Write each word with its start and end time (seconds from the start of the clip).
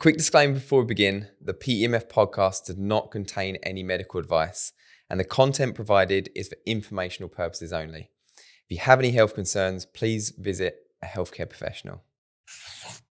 quick 0.00 0.16
disclaimer 0.16 0.54
before 0.54 0.80
we 0.80 0.86
begin 0.86 1.28
the 1.42 1.52
PEMF 1.52 2.08
podcast 2.08 2.64
does 2.64 2.78
not 2.78 3.10
contain 3.10 3.56
any 3.56 3.82
medical 3.82 4.18
advice, 4.18 4.72
and 5.10 5.20
the 5.20 5.24
content 5.24 5.74
provided 5.74 6.30
is 6.34 6.48
for 6.48 6.56
informational 6.64 7.28
purposes 7.28 7.70
only. 7.70 8.08
If 8.34 8.70
you 8.70 8.78
have 8.78 8.98
any 8.98 9.10
health 9.10 9.34
concerns, 9.34 9.84
please 9.84 10.30
visit 10.30 10.86
a 11.02 11.06
healthcare 11.06 11.46
professional. 11.46 12.02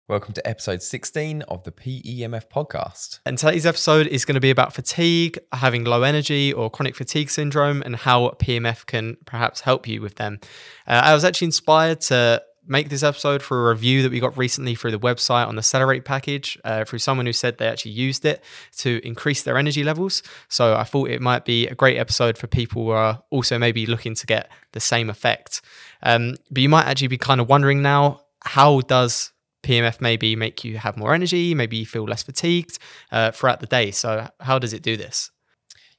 Welcome 0.09 0.33
to 0.33 0.45
episode 0.45 0.81
16 0.81 1.43
of 1.43 1.63
the 1.63 1.71
PEMF 1.71 2.49
podcast. 2.53 3.21
And 3.25 3.37
today's 3.37 3.65
episode 3.65 4.07
is 4.07 4.25
going 4.25 4.35
to 4.35 4.41
be 4.41 4.51
about 4.51 4.73
fatigue, 4.73 5.39
having 5.53 5.85
low 5.85 6.03
energy 6.03 6.51
or 6.51 6.69
chronic 6.69 6.97
fatigue 6.97 7.29
syndrome, 7.29 7.81
and 7.81 7.95
how 7.95 8.31
PEMF 8.31 8.85
can 8.85 9.15
perhaps 9.25 9.61
help 9.61 9.87
you 9.87 10.01
with 10.01 10.15
them. 10.15 10.41
Uh, 10.85 10.99
I 11.01 11.13
was 11.13 11.23
actually 11.23 11.45
inspired 11.45 12.01
to 12.01 12.43
make 12.65 12.89
this 12.89 13.03
episode 13.03 13.41
for 13.41 13.69
a 13.69 13.73
review 13.73 14.01
that 14.03 14.11
we 14.11 14.19
got 14.19 14.37
recently 14.37 14.75
through 14.75 14.91
the 14.91 14.99
website 14.99 15.47
on 15.47 15.55
the 15.55 15.61
CELLER8 15.61 16.05
package 16.05 16.57
uh, 16.63 16.85
through 16.85 16.99
someone 16.99 17.25
who 17.25 17.33
said 17.33 17.57
they 17.57 17.67
actually 17.67 17.91
used 17.91 18.25
it 18.25 18.43
to 18.77 19.05
increase 19.05 19.43
their 19.43 19.57
energy 19.57 19.83
levels. 19.83 20.23
So 20.47 20.75
I 20.75 20.83
thought 20.83 21.09
it 21.09 21.21
might 21.21 21.45
be 21.45 21.67
a 21.67 21.75
great 21.75 21.97
episode 21.97 22.37
for 22.37 22.47
people 22.47 22.85
who 22.85 22.89
are 22.91 23.21
also 23.29 23.57
maybe 23.57 23.85
looking 23.85 24.15
to 24.15 24.25
get 24.25 24.49
the 24.71 24.79
same 24.79 25.09
effect. 25.09 25.61
Um, 26.01 26.35
but 26.49 26.61
you 26.61 26.69
might 26.69 26.85
actually 26.85 27.09
be 27.09 27.17
kind 27.17 27.41
of 27.41 27.49
wondering 27.49 27.81
now 27.81 28.21
how 28.43 28.81
does 28.81 29.31
PMF 29.63 30.01
maybe 30.01 30.35
make 30.35 30.63
you 30.63 30.77
have 30.77 30.97
more 30.97 31.13
energy, 31.13 31.55
maybe 31.55 31.77
you 31.77 31.85
feel 31.85 32.03
less 32.03 32.23
fatigued 32.23 32.77
uh, 33.11 33.31
throughout 33.31 33.61
the 33.61 33.65
day. 33.65 33.91
So 33.91 34.29
how 34.39 34.59
does 34.59 34.73
it 34.73 34.83
do 34.83 34.97
this? 34.97 35.31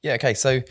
Yeah, 0.01 0.13
okay. 0.13 0.35
So 0.35 0.61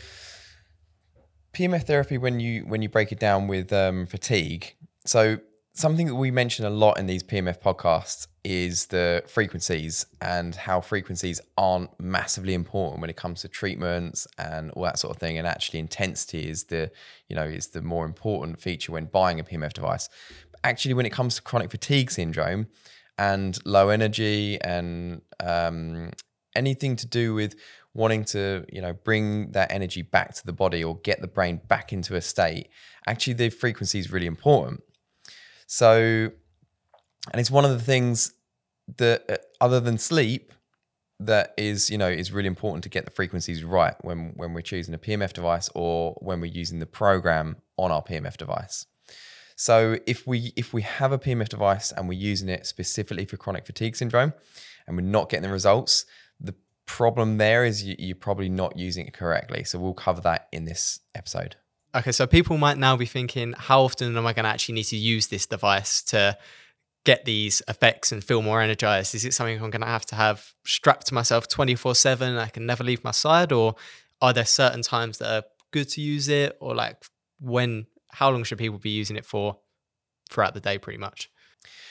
PMF 1.53 1.83
therapy, 1.83 2.17
when 2.17 2.39
you 2.39 2.61
when 2.61 2.81
you 2.81 2.89
break 2.89 3.11
it 3.11 3.19
down 3.19 3.47
with 3.47 3.71
um, 3.73 4.05
fatigue, 4.05 4.75
so 5.05 5.39
something 5.75 6.07
that 6.07 6.15
we 6.15 6.31
mention 6.31 6.65
a 6.65 6.69
lot 6.69 6.97
in 6.97 7.05
these 7.05 7.21
PMF 7.21 7.59
podcasts 7.59 8.27
is 8.45 8.87
the 8.87 9.21
frequencies 9.27 10.05
and 10.21 10.55
how 10.55 10.79
frequencies 10.79 11.41
aren't 11.57 11.99
massively 11.99 12.53
important 12.53 13.01
when 13.01 13.09
it 13.09 13.17
comes 13.17 13.41
to 13.41 13.49
treatments 13.49 14.25
and 14.37 14.71
all 14.71 14.83
that 14.83 14.97
sort 14.97 15.13
of 15.13 15.19
thing. 15.19 15.37
And 15.37 15.45
actually, 15.45 15.79
intensity 15.79 16.49
is 16.49 16.65
the 16.65 16.91
you 17.27 17.35
know 17.35 17.43
is 17.43 17.67
the 17.67 17.81
more 17.81 18.05
important 18.05 18.59
feature 18.59 18.93
when 18.93 19.05
buying 19.05 19.39
a 19.39 19.43
PMF 19.43 19.73
device. 19.73 20.07
But 20.51 20.61
actually, 20.63 20.93
when 20.93 21.05
it 21.05 21.11
comes 21.11 21.35
to 21.35 21.41
chronic 21.41 21.71
fatigue 21.71 22.09
syndrome 22.09 22.67
and 23.17 23.59
low 23.65 23.89
energy 23.89 24.59
and 24.61 25.21
um, 25.41 26.11
anything 26.55 26.95
to 26.95 27.05
do 27.05 27.33
with 27.33 27.55
wanting 27.93 28.23
to 28.25 28.65
you 28.71 28.81
know 28.81 28.93
bring 28.93 29.51
that 29.51 29.71
energy 29.71 30.03
back 30.03 30.33
to 30.35 30.45
the 30.45 30.53
body 30.53 30.83
or 30.83 30.97
get 30.99 31.19
the 31.19 31.27
brain 31.27 31.59
back 31.67 31.91
into 31.91 32.15
a 32.15 32.21
state, 32.21 32.69
actually 33.05 33.33
the 33.33 33.49
frequency 33.49 33.99
is 33.99 34.09
really 34.09 34.27
important. 34.27 34.81
So, 35.67 36.29
and 37.31 37.39
it's 37.39 37.51
one 37.51 37.65
of 37.65 37.71
the 37.71 37.79
things 37.79 38.33
that, 38.97 39.23
uh, 39.29 39.37
other 39.59 39.79
than 39.79 39.97
sleep, 39.97 40.51
that 41.19 41.53
is 41.57 41.89
you 41.89 41.97
know 41.97 42.09
is 42.09 42.31
really 42.31 42.47
important 42.47 42.83
to 42.83 42.89
get 42.89 43.05
the 43.05 43.11
frequencies 43.11 43.63
right 43.63 43.95
when 44.01 44.33
when 44.35 44.53
we're 44.53 44.61
choosing 44.61 44.93
a 44.93 44.97
PMF 44.97 45.31
device 45.33 45.69
or 45.73 46.13
when 46.19 46.41
we're 46.41 46.51
using 46.51 46.79
the 46.79 46.85
program 46.85 47.55
on 47.77 47.91
our 47.91 48.03
PMF 48.03 48.37
device. 48.37 48.85
So 49.55 49.97
if 50.05 50.27
we 50.27 50.51
if 50.55 50.73
we 50.73 50.81
have 50.81 51.11
a 51.11 51.19
PMF 51.19 51.49
device 51.49 51.91
and 51.91 52.09
we're 52.09 52.19
using 52.19 52.49
it 52.49 52.65
specifically 52.65 53.25
for 53.25 53.37
chronic 53.37 53.65
fatigue 53.65 53.95
syndrome 53.95 54.33
and 54.85 54.97
we're 54.97 55.03
not 55.03 55.29
getting 55.29 55.43
the 55.43 55.51
results, 55.51 56.05
the 56.39 56.55
problem 56.85 57.37
there 57.37 57.63
is 57.63 57.83
you, 57.83 57.95
you're 57.97 58.15
probably 58.15 58.49
not 58.49 58.77
using 58.77 59.07
it 59.07 59.13
correctly. 59.13 59.63
So 59.63 59.79
we'll 59.79 59.93
cover 59.93 60.21
that 60.21 60.49
in 60.51 60.65
this 60.65 60.99
episode. 61.15 61.55
Okay, 61.95 62.11
so 62.11 62.27
people 62.27 62.57
might 62.57 62.77
now 62.77 62.97
be 62.97 63.05
thinking, 63.05 63.53
how 63.57 63.83
often 63.83 64.17
am 64.17 64.27
I 64.27 64.33
going 64.33 64.43
to 64.43 64.49
actually 64.49 64.75
need 64.75 64.83
to 64.85 64.97
use 64.97 65.27
this 65.27 65.45
device 65.45 66.01
to 66.03 66.37
get 67.05 67.23
these 67.23 67.61
effects 67.69 68.11
and 68.11 68.21
feel 68.21 68.41
more 68.41 68.59
energized? 68.61 69.15
Is 69.15 69.23
it 69.23 69.33
something 69.33 69.55
I'm 69.63 69.69
going 69.69 69.79
to 69.79 69.87
have 69.87 70.05
to 70.07 70.15
have 70.15 70.53
strapped 70.65 71.07
to 71.07 71.13
myself 71.13 71.47
24 71.47 71.95
7? 71.95 72.35
I 72.35 72.49
can 72.49 72.65
never 72.65 72.83
leave 72.83 73.01
my 73.05 73.11
side? 73.11 73.53
Or 73.53 73.75
are 74.21 74.33
there 74.33 74.45
certain 74.45 74.81
times 74.81 75.19
that 75.19 75.31
are 75.33 75.43
good 75.71 75.87
to 75.89 76.01
use 76.01 76.27
it? 76.27 76.57
Or 76.59 76.75
like 76.75 77.01
when, 77.39 77.85
how 78.09 78.29
long 78.29 78.43
should 78.43 78.57
people 78.57 78.79
be 78.79 78.89
using 78.89 79.15
it 79.15 79.25
for 79.25 79.59
throughout 80.29 80.53
the 80.53 80.59
day, 80.59 80.77
pretty 80.77 80.99
much? 80.99 81.29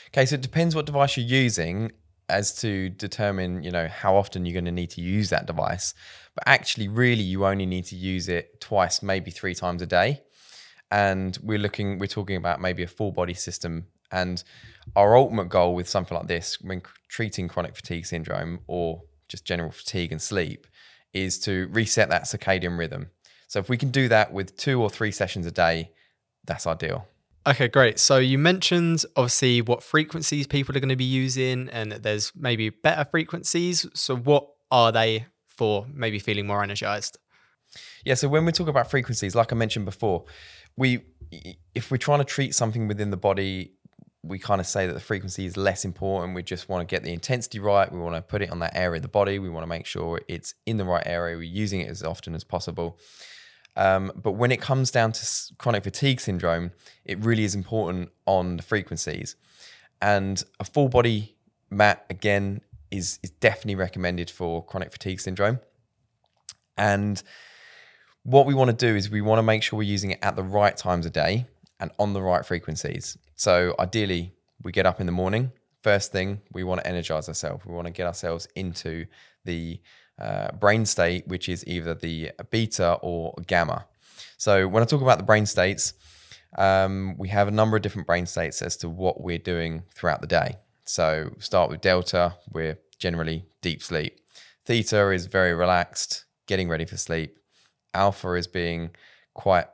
Okay, 0.08 0.26
so 0.26 0.34
it 0.34 0.42
depends 0.42 0.74
what 0.74 0.84
device 0.84 1.16
you're 1.16 1.24
using 1.24 1.92
as 2.28 2.58
to 2.60 2.88
determine, 2.88 3.62
you 3.62 3.70
know, 3.70 3.88
how 3.88 4.16
often 4.16 4.46
you're 4.46 4.54
going 4.54 4.64
to 4.64 4.72
need 4.72 4.90
to 4.90 5.00
use 5.00 5.30
that 5.30 5.46
device. 5.46 5.94
But 6.34 6.44
actually, 6.46 6.88
really, 6.88 7.22
you 7.22 7.46
only 7.46 7.66
need 7.66 7.84
to 7.86 7.96
use 7.96 8.28
it 8.28 8.60
twice, 8.60 9.02
maybe 9.02 9.30
three 9.30 9.54
times 9.54 9.82
a 9.82 9.86
day. 9.86 10.22
And 10.90 11.38
we're 11.42 11.58
looking, 11.58 11.98
we're 11.98 12.06
talking 12.06 12.36
about 12.36 12.60
maybe 12.60 12.82
a 12.82 12.88
full 12.88 13.12
body 13.12 13.34
system. 13.34 13.86
And 14.10 14.42
our 14.96 15.16
ultimate 15.16 15.48
goal 15.48 15.74
with 15.74 15.88
something 15.88 16.16
like 16.16 16.28
this, 16.28 16.60
when 16.60 16.82
treating 17.08 17.48
chronic 17.48 17.76
fatigue 17.76 18.06
syndrome 18.06 18.60
or 18.66 19.02
just 19.28 19.44
general 19.44 19.70
fatigue 19.70 20.12
and 20.12 20.22
sleep, 20.22 20.66
is 21.12 21.38
to 21.40 21.68
reset 21.72 22.10
that 22.10 22.24
circadian 22.24 22.78
rhythm. 22.78 23.10
So 23.48 23.58
if 23.58 23.68
we 23.68 23.76
can 23.76 23.90
do 23.90 24.08
that 24.08 24.32
with 24.32 24.56
two 24.56 24.80
or 24.82 24.90
three 24.90 25.12
sessions 25.12 25.46
a 25.46 25.50
day, 25.50 25.90
that's 26.44 26.66
ideal. 26.66 27.06
Okay, 27.46 27.68
great. 27.68 27.98
So 27.98 28.16
you 28.16 28.38
mentioned 28.38 29.04
obviously 29.16 29.60
what 29.60 29.82
frequencies 29.82 30.46
people 30.46 30.74
are 30.76 30.80
going 30.80 30.88
to 30.88 30.96
be 30.96 31.04
using, 31.04 31.68
and 31.68 31.92
that 31.92 32.02
there's 32.02 32.32
maybe 32.34 32.70
better 32.70 33.04
frequencies. 33.04 33.86
So 33.94 34.16
what 34.16 34.48
are 34.70 34.90
they 34.90 35.26
for 35.46 35.86
maybe 35.92 36.18
feeling 36.18 36.46
more 36.46 36.62
energized? 36.62 37.18
Yeah, 38.04 38.14
so 38.14 38.28
when 38.28 38.44
we 38.46 38.52
talk 38.52 38.68
about 38.68 38.90
frequencies, 38.90 39.34
like 39.34 39.52
I 39.52 39.56
mentioned 39.56 39.84
before, 39.84 40.24
we 40.76 41.04
if 41.74 41.90
we're 41.90 41.96
trying 41.96 42.20
to 42.20 42.24
treat 42.24 42.54
something 42.54 42.88
within 42.88 43.10
the 43.10 43.16
body, 43.16 43.72
we 44.22 44.38
kind 44.38 44.60
of 44.60 44.66
say 44.66 44.86
that 44.86 44.94
the 44.94 45.00
frequency 45.00 45.44
is 45.44 45.56
less 45.56 45.84
important. 45.84 46.34
We 46.34 46.42
just 46.42 46.68
want 46.68 46.88
to 46.88 46.94
get 46.94 47.02
the 47.02 47.12
intensity 47.12 47.58
right. 47.58 47.90
We 47.92 47.98
want 47.98 48.14
to 48.14 48.22
put 48.22 48.40
it 48.40 48.50
on 48.50 48.60
that 48.60 48.74
area 48.74 48.96
of 48.96 49.02
the 49.02 49.08
body. 49.08 49.38
We 49.38 49.50
want 49.50 49.64
to 49.64 49.68
make 49.68 49.84
sure 49.84 50.20
it's 50.28 50.54
in 50.64 50.78
the 50.78 50.84
right 50.84 51.02
area. 51.04 51.36
We're 51.36 51.42
using 51.42 51.80
it 51.80 51.90
as 51.90 52.02
often 52.02 52.34
as 52.34 52.44
possible. 52.44 52.98
Um, 53.76 54.12
but 54.14 54.32
when 54.32 54.52
it 54.52 54.60
comes 54.60 54.90
down 54.90 55.12
to 55.12 55.26
chronic 55.58 55.84
fatigue 55.84 56.20
syndrome, 56.20 56.72
it 57.04 57.18
really 57.18 57.44
is 57.44 57.54
important 57.54 58.10
on 58.26 58.56
the 58.56 58.62
frequencies. 58.62 59.36
And 60.00 60.42
a 60.60 60.64
full 60.64 60.88
body 60.88 61.36
mat, 61.70 62.04
again, 62.08 62.60
is, 62.90 63.18
is 63.22 63.30
definitely 63.30 63.74
recommended 63.74 64.30
for 64.30 64.64
chronic 64.64 64.92
fatigue 64.92 65.20
syndrome. 65.20 65.58
And 66.76 67.22
what 68.22 68.46
we 68.46 68.54
want 68.54 68.70
to 68.70 68.76
do 68.76 68.94
is 68.94 69.10
we 69.10 69.20
want 69.20 69.38
to 69.38 69.42
make 69.42 69.62
sure 69.62 69.78
we're 69.78 69.82
using 69.82 70.12
it 70.12 70.18
at 70.22 70.36
the 70.36 70.42
right 70.42 70.76
times 70.76 71.06
of 71.06 71.12
day 71.12 71.46
and 71.80 71.90
on 71.98 72.12
the 72.12 72.22
right 72.22 72.44
frequencies. 72.44 73.18
So 73.34 73.74
ideally, 73.78 74.32
we 74.62 74.72
get 74.72 74.86
up 74.86 75.00
in 75.00 75.06
the 75.06 75.12
morning. 75.12 75.52
First 75.82 76.12
thing, 76.12 76.40
we 76.52 76.64
want 76.64 76.80
to 76.80 76.86
energize 76.86 77.28
ourselves. 77.28 77.66
We 77.66 77.74
want 77.74 77.86
to 77.86 77.92
get 77.92 78.06
ourselves 78.06 78.48
into 78.54 79.06
the 79.44 79.80
uh, 80.18 80.52
brain 80.52 80.86
state, 80.86 81.26
which 81.26 81.48
is 81.48 81.66
either 81.66 81.94
the 81.94 82.32
beta 82.50 82.98
or 83.02 83.34
gamma. 83.46 83.86
So 84.36 84.68
when 84.68 84.82
I 84.82 84.86
talk 84.86 85.02
about 85.02 85.18
the 85.18 85.24
brain 85.24 85.46
states, 85.46 85.94
um, 86.56 87.16
we 87.18 87.28
have 87.28 87.48
a 87.48 87.50
number 87.50 87.76
of 87.76 87.82
different 87.82 88.06
brain 88.06 88.26
states 88.26 88.62
as 88.62 88.76
to 88.78 88.88
what 88.88 89.20
we're 89.20 89.38
doing 89.38 89.82
throughout 89.94 90.20
the 90.20 90.26
day. 90.26 90.56
So 90.84 91.34
start 91.38 91.70
with 91.70 91.80
delta, 91.80 92.36
we're 92.52 92.78
generally 92.98 93.46
deep 93.62 93.82
sleep. 93.82 94.20
Theta 94.64 95.10
is 95.10 95.26
very 95.26 95.52
relaxed, 95.52 96.24
getting 96.46 96.68
ready 96.68 96.84
for 96.84 96.96
sleep. 96.96 97.38
Alpha 97.92 98.34
is 98.34 98.46
being 98.46 98.90
quite 99.34 99.66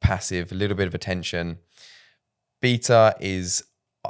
passive, 0.00 0.52
a 0.52 0.54
little 0.54 0.76
bit 0.76 0.86
of 0.86 0.94
attention. 0.94 1.58
Beta 2.60 3.14
is 3.20 3.64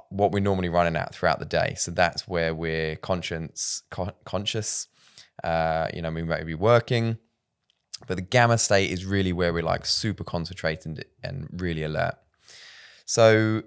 what 0.09 0.31
we're 0.31 0.41
normally 0.41 0.69
running 0.69 0.97
at 0.97 1.15
throughout 1.15 1.39
the 1.39 1.45
day. 1.45 1.75
So 1.77 1.91
that's 1.91 2.29
where 2.29 2.55
we're 2.55 2.97
conscious, 2.97 3.83
co- 3.91 4.15
conscious. 4.25 4.87
Uh, 5.43 5.89
you 5.95 6.03
know, 6.03 6.11
we 6.11 6.23
might 6.23 6.47
be 6.47 6.55
working, 6.55 7.19
but 8.07 8.17
the 8.17 8.23
gamma 8.23 8.59
state 8.59 8.91
is 8.91 9.05
really 9.05 9.33
where 9.33 9.53
we're 9.53 9.63
like 9.63 9.87
super 9.87 10.25
concentrated 10.25 11.05
and 11.23 11.49
really 11.53 11.83
alert. 11.83 12.15
So 13.05 13.63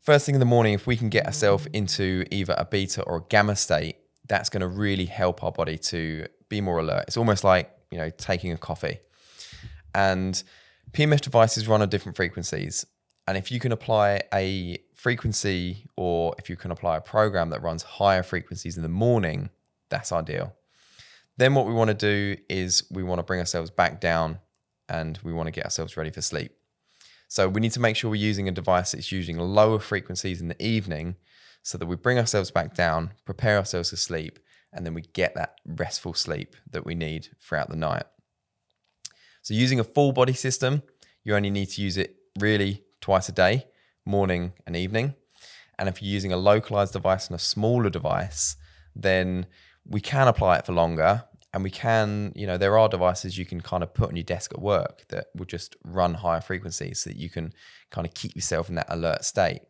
first 0.00 0.26
thing 0.26 0.34
in 0.34 0.40
the 0.40 0.46
morning, 0.46 0.74
if 0.74 0.86
we 0.86 0.96
can 0.96 1.08
get 1.08 1.26
ourselves 1.26 1.66
into 1.72 2.24
either 2.30 2.54
a 2.56 2.64
beta 2.64 3.02
or 3.02 3.18
a 3.18 3.22
gamma 3.28 3.56
state, 3.56 3.96
that's 4.28 4.48
going 4.48 4.60
to 4.60 4.68
really 4.68 5.06
help 5.06 5.44
our 5.44 5.52
body 5.52 5.78
to 5.78 6.26
be 6.48 6.60
more 6.60 6.78
alert. 6.78 7.04
It's 7.06 7.16
almost 7.16 7.44
like, 7.44 7.70
you 7.90 7.98
know, 7.98 8.10
taking 8.10 8.52
a 8.52 8.56
coffee. 8.56 8.98
And 9.94 10.42
PEMF 10.92 11.20
devices 11.20 11.68
run 11.68 11.82
on 11.82 11.88
different 11.88 12.16
frequencies. 12.16 12.84
And 13.28 13.36
if 13.36 13.50
you 13.50 13.58
can 13.58 13.72
apply 13.72 14.22
a 14.32 14.78
frequency 14.94 15.86
or 15.96 16.34
if 16.38 16.48
you 16.48 16.56
can 16.56 16.70
apply 16.70 16.96
a 16.96 17.00
program 17.00 17.50
that 17.50 17.62
runs 17.62 17.82
higher 17.82 18.22
frequencies 18.22 18.76
in 18.76 18.82
the 18.82 18.88
morning, 18.88 19.50
that's 19.88 20.12
ideal. 20.12 20.54
Then 21.36 21.54
what 21.54 21.66
we 21.66 21.74
want 21.74 21.88
to 21.88 21.94
do 21.94 22.40
is 22.48 22.84
we 22.90 23.02
want 23.02 23.18
to 23.18 23.22
bring 23.22 23.40
ourselves 23.40 23.70
back 23.70 24.00
down 24.00 24.38
and 24.88 25.18
we 25.22 25.32
want 25.32 25.48
to 25.48 25.52
get 25.52 25.64
ourselves 25.64 25.96
ready 25.96 26.10
for 26.10 26.22
sleep. 26.22 26.52
So 27.28 27.48
we 27.48 27.60
need 27.60 27.72
to 27.72 27.80
make 27.80 27.96
sure 27.96 28.10
we're 28.10 28.16
using 28.16 28.48
a 28.48 28.52
device 28.52 28.92
that's 28.92 29.12
using 29.12 29.36
lower 29.36 29.78
frequencies 29.78 30.40
in 30.40 30.48
the 30.48 30.62
evening 30.62 31.16
so 31.62 31.76
that 31.76 31.86
we 31.86 31.96
bring 31.96 32.18
ourselves 32.18 32.50
back 32.50 32.74
down, 32.74 33.12
prepare 33.24 33.58
ourselves 33.58 33.90
to 33.90 33.96
sleep, 33.96 34.38
and 34.72 34.86
then 34.86 34.94
we 34.94 35.02
get 35.02 35.34
that 35.34 35.56
restful 35.66 36.14
sleep 36.14 36.54
that 36.70 36.86
we 36.86 36.94
need 36.94 37.28
throughout 37.40 37.68
the 37.68 37.76
night. 37.76 38.04
So 39.42 39.54
using 39.54 39.80
a 39.80 39.84
full 39.84 40.12
body 40.12 40.32
system, 40.32 40.82
you 41.24 41.34
only 41.34 41.50
need 41.50 41.70
to 41.70 41.82
use 41.82 41.96
it 41.96 42.16
really 42.38 42.84
twice 43.00 43.28
a 43.28 43.32
day, 43.32 43.66
morning 44.04 44.52
and 44.66 44.76
evening. 44.76 45.14
And 45.78 45.88
if 45.88 46.00
you're 46.00 46.12
using 46.12 46.32
a 46.32 46.36
localized 46.36 46.92
device 46.92 47.26
and 47.26 47.34
a 47.34 47.42
smaller 47.42 47.90
device, 47.90 48.56
then 48.94 49.46
we 49.88 50.00
can 50.00 50.28
apply 50.28 50.58
it 50.58 50.66
for 50.66 50.72
longer. 50.72 51.24
And 51.54 51.62
we 51.62 51.70
can, 51.70 52.32
you 52.36 52.46
know, 52.46 52.58
there 52.58 52.76
are 52.76 52.86
devices 52.86 53.38
you 53.38 53.46
can 53.46 53.62
kind 53.62 53.82
of 53.82 53.94
put 53.94 54.10
on 54.10 54.16
your 54.16 54.24
desk 54.24 54.52
at 54.52 54.60
work 54.60 55.06
that 55.08 55.28
will 55.34 55.46
just 55.46 55.74
run 55.84 56.12
higher 56.12 56.42
frequencies 56.42 57.00
so 57.00 57.08
that 57.08 57.16
you 57.16 57.30
can 57.30 57.54
kind 57.90 58.06
of 58.06 58.12
keep 58.12 58.34
yourself 58.34 58.68
in 58.68 58.74
that 58.74 58.86
alert 58.90 59.24
state. 59.24 59.62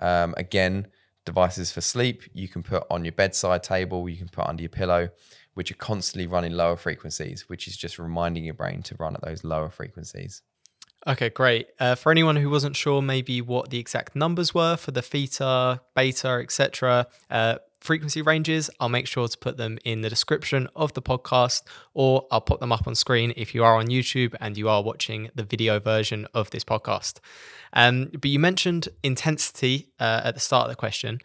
Um, 0.00 0.34
again, 0.36 0.86
devices 1.24 1.72
for 1.72 1.80
sleep 1.80 2.22
you 2.32 2.46
can 2.46 2.62
put 2.62 2.84
on 2.88 3.04
your 3.04 3.12
bedside 3.12 3.64
table, 3.64 4.08
you 4.08 4.16
can 4.16 4.28
put 4.28 4.46
under 4.46 4.62
your 4.62 4.70
pillow, 4.70 5.08
which 5.54 5.72
are 5.72 5.76
constantly 5.76 6.28
running 6.28 6.52
lower 6.52 6.76
frequencies, 6.76 7.48
which 7.48 7.66
is 7.66 7.76
just 7.76 7.98
reminding 7.98 8.44
your 8.44 8.54
brain 8.54 8.82
to 8.82 8.94
run 8.98 9.16
at 9.16 9.22
those 9.22 9.42
lower 9.42 9.70
frequencies. 9.70 10.42
Okay, 11.06 11.28
great. 11.28 11.68
Uh, 11.78 11.94
for 11.94 12.10
anyone 12.10 12.36
who 12.36 12.50
wasn't 12.50 12.74
sure, 12.74 13.00
maybe 13.00 13.40
what 13.40 13.70
the 13.70 13.78
exact 13.78 14.16
numbers 14.16 14.52
were 14.52 14.76
for 14.76 14.90
the 14.90 15.02
theta, 15.02 15.80
beta, 15.94 16.40
etc., 16.42 17.06
uh, 17.30 17.56
frequency 17.80 18.22
ranges, 18.22 18.70
I'll 18.80 18.88
make 18.88 19.06
sure 19.06 19.28
to 19.28 19.38
put 19.38 19.56
them 19.56 19.78
in 19.84 20.00
the 20.00 20.10
description 20.10 20.68
of 20.74 20.92
the 20.94 21.02
podcast, 21.02 21.62
or 21.94 22.26
I'll 22.30 22.40
put 22.40 22.60
them 22.60 22.72
up 22.72 22.86
on 22.86 22.94
screen 22.94 23.32
if 23.36 23.54
you 23.54 23.64
are 23.64 23.76
on 23.76 23.86
YouTube 23.86 24.34
and 24.40 24.56
you 24.56 24.68
are 24.68 24.82
watching 24.82 25.30
the 25.34 25.44
video 25.44 25.78
version 25.80 26.26
of 26.34 26.50
this 26.50 26.64
podcast. 26.64 27.20
Um, 27.72 28.10
but 28.12 28.30
you 28.30 28.38
mentioned 28.38 28.88
intensity 29.02 29.88
uh, 30.00 30.22
at 30.24 30.34
the 30.34 30.40
start 30.40 30.64
of 30.64 30.70
the 30.70 30.76
question. 30.76 31.20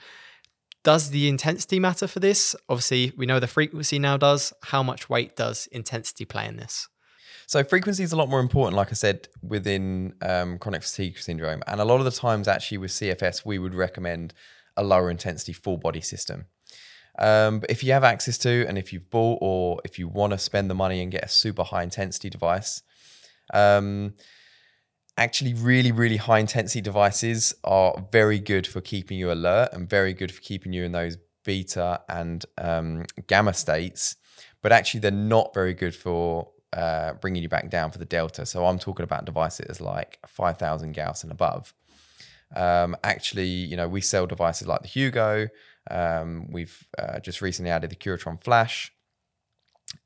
Does 0.83 1.12
the 1.12 1.30
intensity 1.30 1.80
matter 1.80 2.07
for 2.07 2.19
this? 2.19 2.56
Obviously, 2.68 3.13
we 3.15 3.25
know 3.25 3.39
the 3.39 3.47
frequency 3.47 4.00
now 4.00 4.18
does. 4.18 4.51
How 4.63 4.81
much 4.81 5.09
weight 5.09 5.36
does 5.36 5.68
intensity 5.68 6.25
play 6.25 6.47
in 6.47 6.57
this? 6.57 6.88
So 7.45 7.63
frequency 7.63 8.04
is 8.04 8.13
a 8.13 8.15
lot 8.15 8.30
more 8.30 8.39
important, 8.39 8.77
like 8.77 8.89
I 8.89 8.94
said, 8.94 9.27
within 9.44 10.13
um, 10.21 10.57
chronic 10.57 10.83
fatigue 10.83 11.19
syndrome. 11.19 11.62
And 11.68 11.81
a 11.81 11.86
lot 11.86 12.00
of 12.00 12.06
the 12.06 12.12
times, 12.12 12.47
actually, 12.47 12.77
with 12.77 12.92
CFS, 12.92 13.45
we 13.45 13.59
would 13.59 13.75
recommend 13.75 14.33
a 14.81 14.83
lower 14.83 15.10
intensity 15.10 15.54
full 15.54 15.78
body 15.78 16.01
system. 16.01 16.45
Um, 17.19 17.60
but 17.60 17.69
if 17.69 17.83
you 17.83 17.92
have 17.94 18.04
access 18.04 18.38
to, 18.39 18.66
and 18.68 18.78
if 18.78 18.92
you've 18.92 19.10
bought, 19.10 19.39
or 19.42 19.80
if 19.86 20.00
you 20.00 20.07
want 20.07 20.31
to 20.31 20.38
spend 20.38 20.69
the 20.69 20.75
money 20.75 21.01
and 21.01 21.12
get 21.12 21.24
a 21.24 21.30
super 21.30 21.63
high 21.63 21.83
intensity 21.83 22.30
device, 22.30 22.81
um, 23.54 24.13
actually, 25.18 25.54
really, 25.54 25.92
really 25.92 26.18
high 26.18 26.39
intensity 26.39 26.81
devices 26.81 27.54
are 27.63 28.06
very 28.12 28.39
good 28.39 28.66
for 28.66 28.81
keeping 28.81 29.18
you 29.18 29.31
alert 29.31 29.69
and 29.74 29.89
very 29.89 30.13
good 30.13 30.31
for 30.31 30.42
keeping 30.42 30.74
you 30.74 30.83
in 30.83 30.92
those 30.92 31.18
beta 31.44 32.01
and 32.10 32.45
um, 32.57 33.06
gamma 33.28 33.54
states. 33.54 34.16
But 34.62 34.72
actually, 34.72 35.01
they're 35.01 35.12
not 35.12 35.54
very 35.54 35.74
good 35.74 35.95
for 35.95 36.50
uh, 36.74 37.13
bringing 37.16 37.44
you 37.44 37.50
back 37.50 37.69
down 37.69 37.92
for 37.92 37.98
the 37.98 38.06
delta. 38.06 38.45
So 38.45 38.66
I'm 38.66 38.80
talking 38.80 39.04
about 39.04 39.25
devices 39.25 39.81
like 39.81 40.19
5,000 40.25 40.94
Gauss 40.94 41.24
and 41.24 41.31
above. 41.31 41.74
Um, 42.56 42.95
actually, 43.03 43.48
you 43.48 43.77
know, 43.77 43.88
we 43.88 44.01
sell 44.01 44.27
devices 44.27 44.68
like 44.68 44.81
the 44.81 44.88
Hugo. 44.88 45.48
Um, 45.89 46.51
we've 46.51 46.88
uh, 46.98 47.19
just 47.19 47.42
recently 47.42 47.71
added 47.71 47.89
the 47.89 47.95
Curatron 47.95 48.42
Flash. 48.42 48.92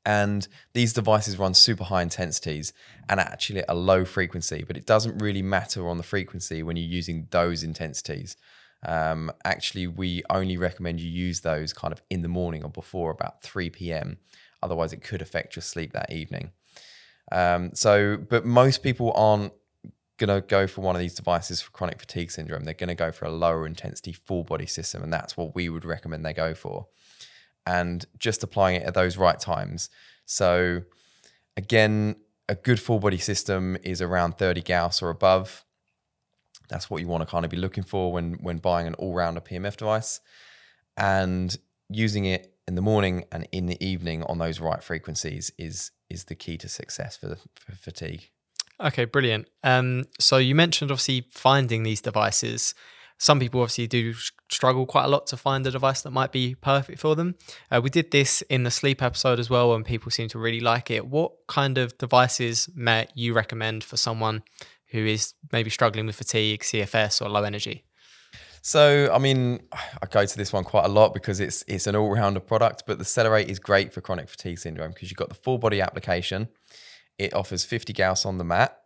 And 0.04 0.46
these 0.72 0.92
devices 0.92 1.38
run 1.38 1.54
super 1.54 1.84
high 1.84 2.02
intensities 2.02 2.72
and 3.08 3.20
actually 3.20 3.60
at 3.60 3.66
a 3.68 3.74
low 3.74 4.04
frequency, 4.04 4.64
but 4.66 4.76
it 4.76 4.86
doesn't 4.86 5.18
really 5.18 5.42
matter 5.42 5.88
on 5.88 5.96
the 5.96 6.02
frequency 6.02 6.62
when 6.62 6.76
you're 6.76 6.86
using 6.86 7.28
those 7.30 7.62
intensities. 7.62 8.36
Um, 8.84 9.32
actually, 9.44 9.86
we 9.86 10.22
only 10.30 10.56
recommend 10.56 11.00
you 11.00 11.10
use 11.10 11.40
those 11.40 11.72
kind 11.72 11.92
of 11.92 12.02
in 12.10 12.22
the 12.22 12.28
morning 12.28 12.62
or 12.62 12.70
before 12.70 13.10
about 13.10 13.42
3 13.42 13.70
p.m. 13.70 14.18
Otherwise, 14.62 14.92
it 14.92 15.02
could 15.02 15.22
affect 15.22 15.56
your 15.56 15.62
sleep 15.62 15.92
that 15.92 16.12
evening. 16.12 16.52
Um, 17.32 17.70
so, 17.74 18.16
but 18.16 18.44
most 18.44 18.82
people 18.82 19.12
aren't 19.14 19.52
going 20.18 20.42
to 20.42 20.46
go 20.46 20.66
for 20.66 20.80
one 20.80 20.94
of 20.94 21.00
these 21.00 21.14
devices 21.14 21.60
for 21.60 21.70
chronic 21.70 21.98
fatigue 21.98 22.30
syndrome. 22.30 22.64
They're 22.64 22.74
going 22.74 22.88
to 22.88 22.94
go 22.94 23.12
for 23.12 23.26
a 23.26 23.30
lower 23.30 23.66
intensity 23.66 24.12
full 24.12 24.44
body 24.44 24.66
system, 24.66 25.02
and 25.02 25.12
that's 25.12 25.36
what 25.36 25.54
we 25.54 25.68
would 25.68 25.84
recommend 25.84 26.24
they 26.24 26.32
go 26.32 26.54
for. 26.54 26.86
And 27.66 28.04
just 28.18 28.42
applying 28.42 28.76
it 28.76 28.84
at 28.84 28.94
those 28.94 29.16
right 29.16 29.38
times. 29.38 29.90
So, 30.24 30.82
again, 31.56 32.16
a 32.48 32.54
good 32.54 32.80
full 32.80 33.00
body 33.00 33.18
system 33.18 33.76
is 33.82 34.00
around 34.00 34.38
30 34.38 34.62
Gauss 34.62 35.02
or 35.02 35.10
above. 35.10 35.64
That's 36.68 36.88
what 36.88 37.00
you 37.00 37.08
want 37.08 37.22
to 37.22 37.26
kind 37.26 37.44
of 37.44 37.50
be 37.50 37.56
looking 37.56 37.84
for 37.84 38.12
when 38.12 38.34
when 38.34 38.58
buying 38.58 38.86
an 38.86 38.94
all 38.94 39.14
rounder 39.14 39.40
PMF 39.40 39.76
device, 39.76 40.20
and 40.96 41.56
using 41.88 42.24
it 42.24 42.54
in 42.66 42.74
the 42.74 42.82
morning 42.82 43.24
and 43.30 43.46
in 43.52 43.66
the 43.66 43.84
evening 43.84 44.24
on 44.24 44.38
those 44.38 44.60
right 44.60 44.82
frequencies 44.82 45.52
is 45.58 45.92
is 46.10 46.24
the 46.24 46.34
key 46.34 46.56
to 46.58 46.68
success 46.68 47.16
for, 47.16 47.36
for 47.54 47.72
fatigue. 47.72 48.30
Okay, 48.80 49.06
brilliant. 49.06 49.48
Um, 49.62 50.06
so 50.20 50.36
you 50.36 50.54
mentioned 50.54 50.90
obviously 50.90 51.26
finding 51.30 51.82
these 51.82 52.00
devices. 52.00 52.74
Some 53.18 53.40
people 53.40 53.62
obviously 53.62 53.86
do 53.86 54.12
struggle 54.50 54.84
quite 54.84 55.04
a 55.04 55.08
lot 55.08 55.26
to 55.28 55.38
find 55.38 55.66
a 55.66 55.70
device 55.70 56.02
that 56.02 56.10
might 56.10 56.32
be 56.32 56.54
perfect 56.54 57.00
for 57.00 57.16
them. 57.16 57.36
Uh, 57.70 57.80
we 57.82 57.88
did 57.88 58.10
this 58.10 58.42
in 58.42 58.64
the 58.64 58.70
sleep 58.70 59.02
episode 59.02 59.38
as 59.40 59.48
well, 59.48 59.74
and 59.74 59.86
people 59.86 60.10
seem 60.10 60.28
to 60.28 60.38
really 60.38 60.60
like 60.60 60.90
it. 60.90 61.06
What 61.06 61.32
kind 61.46 61.78
of 61.78 61.96
devices 61.96 62.68
may 62.74 63.08
you 63.14 63.32
recommend 63.32 63.82
for 63.82 63.96
someone 63.96 64.42
who 64.88 65.06
is 65.06 65.32
maybe 65.50 65.70
struggling 65.70 66.06
with 66.06 66.16
fatigue, 66.16 66.60
CFS, 66.60 67.24
or 67.24 67.30
low 67.30 67.44
energy? 67.44 67.84
So, 68.60 69.10
I 69.10 69.18
mean, 69.18 69.60
I 69.72 70.06
go 70.10 70.26
to 70.26 70.36
this 70.36 70.52
one 70.52 70.64
quite 70.64 70.84
a 70.84 70.88
lot 70.88 71.14
because 71.14 71.40
it's 71.40 71.64
it's 71.66 71.86
an 71.86 71.96
all-rounder 71.96 72.40
product, 72.40 72.82
but 72.86 72.98
the 72.98 73.04
CELLER8 73.04 73.46
is 73.46 73.58
great 73.58 73.94
for 73.94 74.02
chronic 74.02 74.28
fatigue 74.28 74.58
syndrome 74.58 74.90
because 74.90 75.10
you've 75.10 75.16
got 75.16 75.30
the 75.30 75.34
full 75.34 75.56
body 75.56 75.80
application. 75.80 76.48
It 77.18 77.34
offers 77.34 77.64
50 77.64 77.92
Gauss 77.92 78.24
on 78.24 78.38
the 78.38 78.44
mat, 78.44 78.78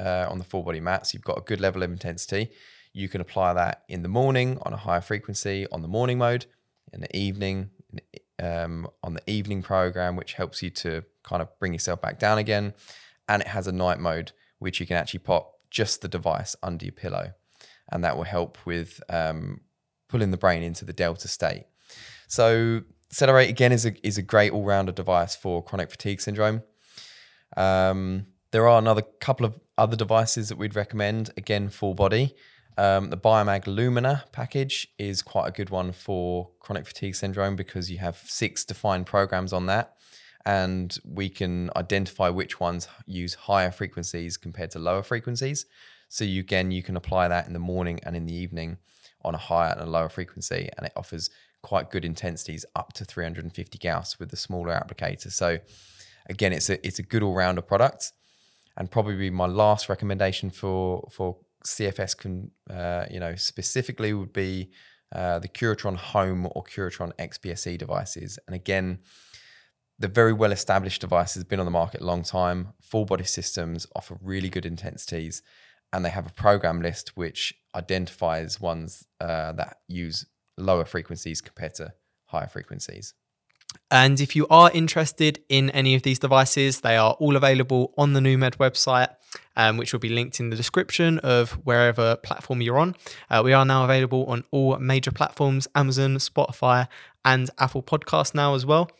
uh, 0.00 0.26
on 0.28 0.38
the 0.38 0.44
full 0.44 0.62
body 0.62 0.80
mat, 0.80 1.06
so 1.06 1.16
you've 1.16 1.24
got 1.24 1.38
a 1.38 1.42
good 1.42 1.60
level 1.60 1.82
of 1.82 1.90
intensity. 1.90 2.50
You 2.92 3.08
can 3.08 3.20
apply 3.20 3.52
that 3.54 3.82
in 3.88 4.02
the 4.02 4.08
morning 4.08 4.58
on 4.62 4.72
a 4.72 4.78
higher 4.78 5.00
frequency 5.00 5.66
on 5.70 5.82
the 5.82 5.88
morning 5.88 6.18
mode, 6.18 6.46
in 6.92 7.00
the 7.00 7.16
evening 7.16 7.70
um, 8.42 8.86
on 9.02 9.14
the 9.14 9.30
evening 9.30 9.62
program, 9.62 10.16
which 10.16 10.34
helps 10.34 10.62
you 10.62 10.70
to 10.70 11.02
kind 11.22 11.40
of 11.40 11.48
bring 11.58 11.72
yourself 11.72 12.00
back 12.00 12.18
down 12.18 12.38
again. 12.38 12.74
And 13.28 13.42
it 13.42 13.48
has 13.48 13.66
a 13.66 13.72
night 13.72 13.98
mode, 13.98 14.32
which 14.58 14.80
you 14.80 14.86
can 14.86 14.96
actually 14.96 15.20
pop 15.20 15.52
just 15.70 16.00
the 16.00 16.08
device 16.08 16.54
under 16.62 16.84
your 16.84 16.92
pillow 16.92 17.32
and 17.90 18.02
that 18.04 18.16
will 18.16 18.24
help 18.24 18.58
with 18.64 19.00
um, 19.08 19.60
pulling 20.08 20.30
the 20.30 20.36
brain 20.36 20.62
into 20.62 20.84
the 20.84 20.92
delta 20.92 21.28
state. 21.28 21.64
So 22.28 22.82
CELLER8 23.12 23.48
again 23.48 23.72
is 23.72 23.86
a 23.86 24.06
is 24.06 24.18
a 24.18 24.22
great 24.22 24.52
all 24.52 24.64
rounder 24.64 24.92
device 24.92 25.36
for 25.36 25.62
chronic 25.62 25.90
fatigue 25.90 26.20
syndrome. 26.20 26.62
Um, 27.56 28.26
there 28.50 28.68
are 28.68 28.78
another 28.78 29.02
couple 29.20 29.46
of 29.46 29.60
other 29.76 29.96
devices 29.96 30.48
that 30.48 30.58
we'd 30.58 30.76
recommend. 30.76 31.30
Again, 31.36 31.68
full 31.68 31.94
body. 31.94 32.34
Um, 32.78 33.10
the 33.10 33.16
Biomag 33.16 33.66
Lumina 33.66 34.24
package 34.32 34.88
is 34.98 35.22
quite 35.22 35.48
a 35.48 35.50
good 35.50 35.70
one 35.70 35.92
for 35.92 36.50
chronic 36.60 36.86
fatigue 36.86 37.14
syndrome 37.14 37.56
because 37.56 37.90
you 37.90 37.98
have 37.98 38.16
six 38.16 38.64
defined 38.64 39.06
programs 39.06 39.52
on 39.52 39.66
that, 39.66 39.96
and 40.44 40.96
we 41.04 41.28
can 41.28 41.70
identify 41.74 42.28
which 42.28 42.60
ones 42.60 42.86
use 43.06 43.34
higher 43.34 43.70
frequencies 43.70 44.36
compared 44.36 44.70
to 44.72 44.78
lower 44.78 45.02
frequencies. 45.02 45.64
So 46.08 46.24
you 46.24 46.40
again 46.40 46.70
you 46.70 46.82
can 46.82 46.96
apply 46.96 47.28
that 47.28 47.46
in 47.46 47.52
the 47.52 47.58
morning 47.58 47.98
and 48.02 48.14
in 48.14 48.26
the 48.26 48.34
evening 48.34 48.76
on 49.24 49.34
a 49.34 49.38
higher 49.38 49.72
and 49.72 49.80
a 49.80 49.86
lower 49.86 50.10
frequency, 50.10 50.68
and 50.76 50.86
it 50.86 50.92
offers 50.96 51.30
quite 51.62 51.90
good 51.90 52.04
intensities 52.04 52.64
up 52.76 52.92
to 52.92 53.04
350 53.04 53.78
Gauss 53.78 54.18
with 54.18 54.30
the 54.30 54.36
smaller 54.36 54.72
applicator. 54.72 55.32
So 55.32 55.58
again, 56.28 56.52
it's 56.52 56.70
a 56.70 56.84
it's 56.86 56.98
a 56.98 57.02
good 57.02 57.22
all 57.22 57.34
rounder 57.34 57.62
product, 57.62 58.12
and 58.76 58.90
probably 58.90 59.30
my 59.30 59.46
last 59.46 59.88
recommendation 59.88 60.50
for 60.50 61.08
for 61.10 61.36
CFS 61.64 62.16
can 62.16 62.50
uh, 62.70 63.06
you 63.10 63.20
know 63.20 63.34
specifically 63.36 64.12
would 64.12 64.32
be 64.32 64.70
uh, 65.14 65.38
the 65.38 65.48
Curatron 65.48 65.96
Home 65.96 66.46
or 66.52 66.64
Curatron 66.64 67.12
XPSE 67.18 67.78
devices, 67.78 68.38
and 68.46 68.54
again. 68.54 69.00
The 69.98 70.08
very 70.08 70.34
well 70.34 70.52
established 70.52 71.00
device 71.00 71.36
has 71.36 71.44
been 71.44 71.58
on 71.58 71.64
the 71.64 71.70
market 71.70 72.02
a 72.02 72.04
long 72.04 72.22
time. 72.22 72.74
Full 72.82 73.06
body 73.06 73.24
systems 73.24 73.86
offer 73.96 74.18
really 74.20 74.50
good 74.50 74.66
intensities 74.66 75.40
and 75.92 76.04
they 76.04 76.10
have 76.10 76.26
a 76.26 76.32
program 76.34 76.82
list 76.82 77.16
which 77.16 77.54
identifies 77.74 78.60
ones 78.60 79.06
uh, 79.20 79.52
that 79.52 79.78
use 79.88 80.26
lower 80.58 80.84
frequencies 80.84 81.40
compared 81.40 81.74
to 81.74 81.92
higher 82.26 82.48
frequencies. 82.48 83.14
And 83.90 84.20
if 84.20 84.34
you 84.34 84.46
are 84.48 84.70
interested 84.72 85.40
in 85.48 85.70
any 85.70 85.94
of 85.94 86.02
these 86.02 86.18
devices, 86.18 86.80
they 86.80 86.96
are 86.96 87.12
all 87.14 87.36
available 87.36 87.92
on 87.96 88.12
the 88.12 88.20
NewMed 88.20 88.56
website, 88.56 89.08
um, 89.56 89.76
which 89.76 89.92
will 89.92 90.00
be 90.00 90.08
linked 90.08 90.40
in 90.40 90.50
the 90.50 90.56
description 90.56 91.18
of 91.20 91.52
wherever 91.64 92.16
platform 92.16 92.60
you're 92.60 92.78
on. 92.78 92.94
Uh, 93.30 93.42
we 93.44 93.52
are 93.52 93.64
now 93.64 93.84
available 93.84 94.24
on 94.26 94.44
all 94.50 94.78
major 94.78 95.12
platforms 95.12 95.68
Amazon, 95.74 96.16
Spotify, 96.16 96.88
and 97.24 97.50
Apple 97.58 97.82
Podcast 97.82 98.34
now 98.34 98.54
as 98.54 98.66
well. 98.66 98.90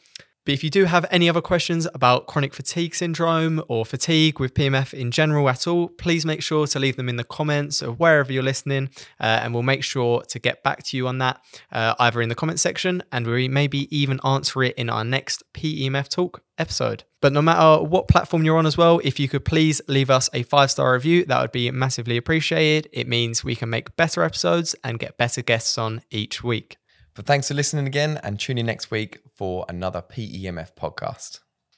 But 0.46 0.52
if 0.52 0.62
you 0.62 0.70
do 0.70 0.84
have 0.84 1.04
any 1.10 1.28
other 1.28 1.40
questions 1.40 1.88
about 1.92 2.28
chronic 2.28 2.54
fatigue 2.54 2.94
syndrome 2.94 3.60
or 3.66 3.84
fatigue 3.84 4.38
with 4.38 4.54
PMF 4.54 4.94
in 4.94 5.10
general 5.10 5.48
at 5.48 5.66
all, 5.66 5.88
please 5.88 6.24
make 6.24 6.40
sure 6.40 6.68
to 6.68 6.78
leave 6.78 6.94
them 6.94 7.08
in 7.08 7.16
the 7.16 7.24
comments 7.24 7.82
of 7.82 7.98
wherever 7.98 8.32
you're 8.32 8.44
listening, 8.44 8.88
uh, 9.20 9.40
and 9.42 9.52
we'll 9.52 9.64
make 9.64 9.82
sure 9.82 10.22
to 10.22 10.38
get 10.38 10.62
back 10.62 10.84
to 10.84 10.96
you 10.96 11.08
on 11.08 11.18
that 11.18 11.40
uh, 11.72 11.96
either 11.98 12.22
in 12.22 12.28
the 12.28 12.36
comment 12.36 12.60
section 12.60 13.02
and 13.10 13.26
we 13.26 13.48
maybe 13.48 13.94
even 13.96 14.20
answer 14.24 14.62
it 14.62 14.76
in 14.76 14.88
our 14.88 15.04
next 15.04 15.42
PEMF 15.52 16.08
talk 16.08 16.44
episode. 16.58 17.02
But 17.20 17.32
no 17.32 17.42
matter 17.42 17.82
what 17.82 18.06
platform 18.06 18.44
you're 18.44 18.58
on 18.58 18.66
as 18.66 18.76
well, 18.76 19.00
if 19.02 19.18
you 19.18 19.28
could 19.28 19.44
please 19.44 19.80
leave 19.88 20.10
us 20.10 20.30
a 20.32 20.44
five 20.44 20.70
star 20.70 20.92
review, 20.92 21.24
that 21.24 21.40
would 21.40 21.50
be 21.50 21.68
massively 21.72 22.16
appreciated. 22.16 22.88
It 22.92 23.08
means 23.08 23.42
we 23.42 23.56
can 23.56 23.68
make 23.68 23.96
better 23.96 24.22
episodes 24.22 24.76
and 24.84 25.00
get 25.00 25.18
better 25.18 25.42
guests 25.42 25.76
on 25.76 26.02
each 26.12 26.44
week. 26.44 26.76
But 27.16 27.24
thanks 27.24 27.48
for 27.48 27.54
listening 27.54 27.86
again 27.86 28.20
and 28.22 28.38
tune 28.38 28.58
in 28.58 28.66
next 28.66 28.90
week 28.90 29.20
for 29.34 29.64
another 29.70 30.02
PEMF 30.02 30.74
podcast. 30.74 31.40